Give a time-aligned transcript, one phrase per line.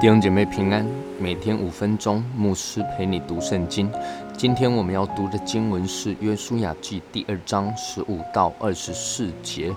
[0.00, 0.86] 弟兄姐妹平安，
[1.18, 3.90] 每天五分钟，牧师陪你读圣经。
[4.36, 9.74] 今天我们要读的经文是《约书亚记》第二章十五到二十四节。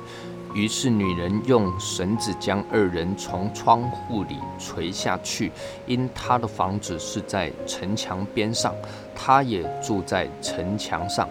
[0.53, 5.51] 于是女人用绳子将二人从窗户里垂下去，
[5.87, 8.75] 因她的房子是在城墙边上，
[9.15, 11.27] 她也住在城墙上。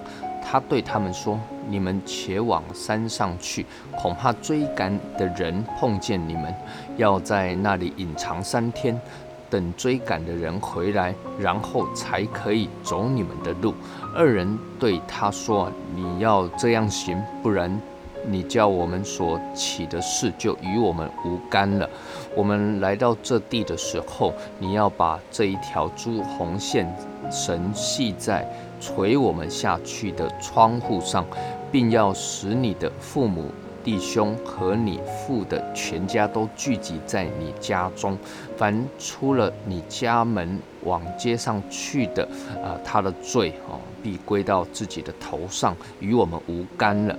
[0.51, 1.39] 他对他们说
[1.71, 3.65] ：“你们且往山上去，
[3.97, 6.53] 恐怕追赶的人碰见你们，
[6.97, 9.01] 要在那里隐藏三天，
[9.49, 13.73] 等追赶的人回来，然后才可以走你们的路。”
[14.13, 17.81] 二人对他说：“你要这样行，不然
[18.27, 21.89] 你叫我们所起的事就与我们无干了。
[22.35, 26.93] 我们来到这地的时候，你要把这一条朱红线
[27.31, 28.45] 绳系在。”
[28.81, 31.25] 垂我们下去的窗户上，
[31.71, 33.45] 并要使你的父母、
[33.85, 38.19] 弟兄和你父的全家都聚集在你家中。
[38.57, 42.27] 凡出了你家门往街上去的，
[42.63, 47.17] 啊，他的罪哦，必归到自己的头上，与我们无干了。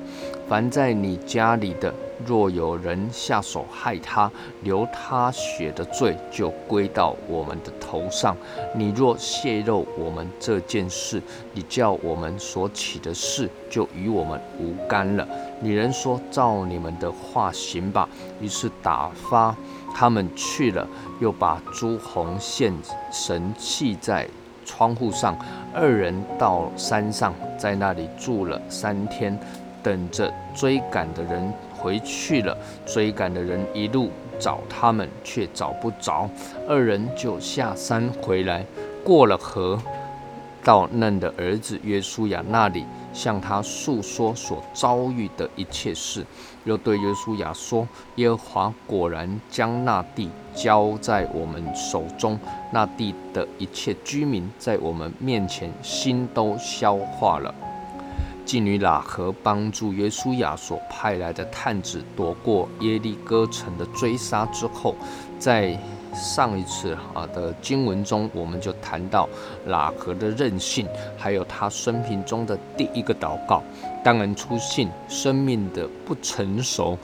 [0.48, 1.94] 凡在你家里的，
[2.26, 4.30] 若有人下手害他，
[4.64, 8.36] 流他血的罪就归到我们的头上。
[8.76, 11.22] 你若泄露我们这件事，
[11.54, 15.26] 你叫我们所起的事就与我们无干了。
[15.62, 18.10] 女人说：“照你们的话行吧。”
[18.42, 19.56] 于是打发
[19.94, 20.88] 他们去了，
[21.20, 22.74] 又把朱红线
[23.12, 24.28] 绳系在
[24.66, 25.38] 窗户上。
[25.74, 29.38] 二人到山上，在那里住了三天。
[29.84, 36.30] 等着追赶的人回去了，追赶的人一路找他们，却找不着。
[36.70, 38.64] 二人就下山回来，
[39.04, 39.82] 过了河，
[40.64, 46.26] 到嫩的儿子约书亚那里，向他诉说所遭遇的一切事，
[46.66, 47.88] 又对约书亚说
[48.18, 52.40] ：“耶和华果然将那地交在我们手中，
[52.72, 57.54] 那地的一切居民在我们面前心都消化了。”
[58.46, 64.96] 妓女喇合帮助约书亚所派来的探子躲过耶利哥城的追杀之后，
[65.40, 65.80] 在
[66.14, 69.28] 上一次啊的经文中，我们就谈到
[69.68, 73.64] 喇合的任性，还有他生平中的第一个祷告，
[74.04, 76.98] 当然出现生命的不成熟。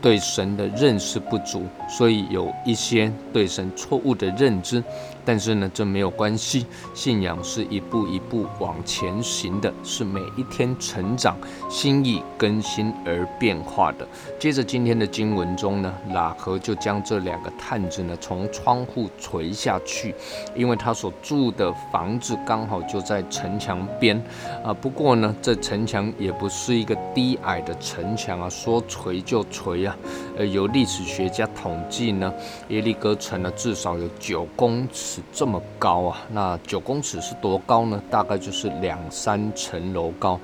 [0.00, 4.82] 对神的认识不足，所以有一些对神错误的认知。
[5.24, 6.66] 但是呢，这没有关系。
[6.94, 11.36] 信仰是一步一步往前行的，是每一天成长、
[11.68, 14.06] 心意更新而变化的。
[14.38, 20.14] 接着今天的经文中呢，喇合就将这两个探子呢从窗户垂下去，
[20.54, 24.22] 因为他所住的房子刚好就在城墙边
[24.64, 24.72] 啊。
[24.72, 29.96] 不过呢，这城墙也不是一个低矮的城墙啊，说垂就垂啊。
[30.42, 32.34] 呃，有历史学家统计呢，
[32.66, 36.18] 耶利哥城呢至少有九公尺这么高啊。
[36.32, 38.02] 那九公尺是多高呢？
[38.10, 40.40] 大概就是两三层楼高。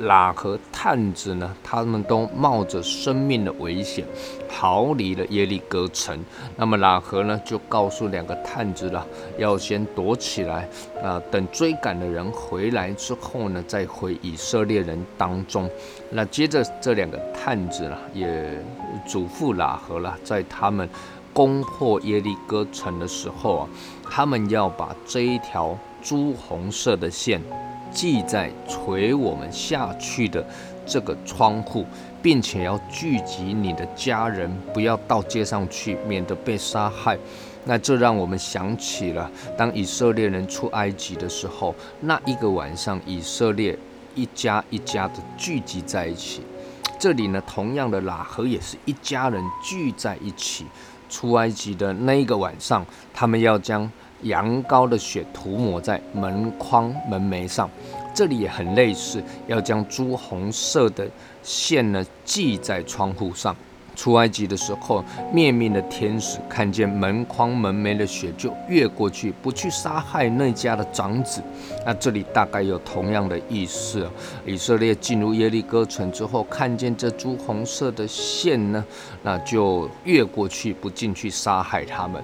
[0.00, 4.04] 喇和探子呢，他们都冒着生命的危险
[4.48, 6.18] 逃离了耶利哥城。
[6.56, 9.06] 那么喇和呢，就告诉两个探子了，
[9.36, 10.68] 要先躲起来
[11.02, 15.68] 啊，等追赶的人回来之后呢，再回以色列人当中。
[16.10, 18.58] 那接着这两个探子呢，也
[19.06, 20.88] 嘱咐喇和了，在他们
[21.32, 23.68] 攻破耶利哥城的时候啊，
[24.10, 27.42] 他们要把这一条朱红色的线。
[27.92, 30.44] 系在垂我们下去的
[30.86, 31.84] 这个窗户，
[32.22, 37.18] 并且要聚集你的家人，不要到街上去，免得被杀害。
[37.64, 43.78] 那这让我们想起了，当以色列人出埃及的时候，那一个晚上，以色列
[44.14, 46.42] 一家一家的聚集在一起。
[46.98, 50.66] 这里呢，同样的喇合也是一家人聚在一起
[51.08, 53.90] 出埃及的那一个晚上，他们要将。
[54.22, 57.68] 羊羔的血涂抹在门框、门楣上，
[58.14, 61.08] 这里也很类似，要将朱红色的
[61.42, 63.54] 线呢系在窗户上。
[63.96, 71.42] 出埃及的时候，灭命的天使看见门框、门楣的血，就越过去，不去杀害那家的长子。
[71.84, 74.08] 那这里大概有同样的意思。
[74.46, 78.82] 以色列进入耶利哥城之后，看见这朱红色的线呢，
[79.22, 82.22] 那就越过去，不进去杀害他们。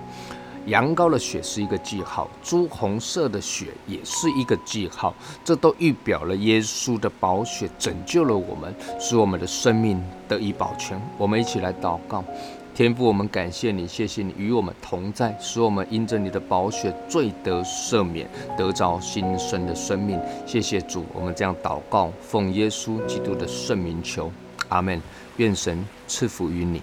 [0.66, 5.14] 羊羔的血是一个记号，朱红色的血也是一个记号，
[5.44, 11.00] 这都预表了耶稣的宝血拯救了我们，使我们的生命得以保全。
[11.16, 12.24] 我们一起来祷告，
[12.74, 18.28] 天父，我们感谢你，谢谢你与我们同在，使我们因着你的宝血罪得赦免，
[18.58, 20.20] 得着新生的生命。
[20.44, 24.30] 谢谢主，我们这样祷告，奉耶稣基督的圣名求，
[24.68, 25.00] 阿门。
[25.36, 26.80] 愿神赐福于你。